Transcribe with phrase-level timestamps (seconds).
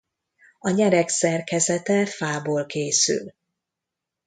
[0.59, 3.33] A nyereg szerkezete fából készül.